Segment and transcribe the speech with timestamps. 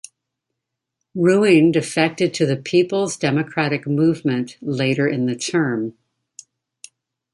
[1.13, 5.95] Ruing defected to the People's Democratic Movement later in the term.